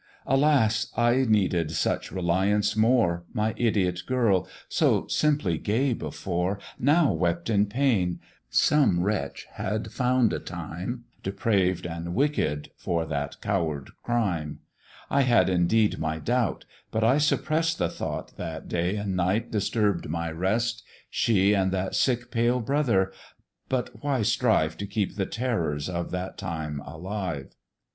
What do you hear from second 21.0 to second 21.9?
She and